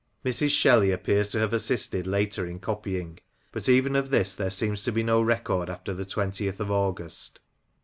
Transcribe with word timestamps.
Mrs. 0.25 0.49
Shelley 0.49 0.89
appears 0.91 1.29
to 1.29 1.37
have 1.37 1.53
assisted 1.53 2.07
later 2.07 2.43
in 2.47 2.57
copying; 2.57 3.19
but 3.51 3.69
even 3.69 3.95
of 3.95 4.09
this 4.09 4.33
there 4.33 4.49
seems 4.49 4.83
to 4.85 4.91
be 4.91 5.03
no 5.03 5.21
record 5.21 5.69
after 5.69 5.93
the 5.93 6.05
20th 6.07 6.59
of 6.59 6.71
August. 6.71 7.39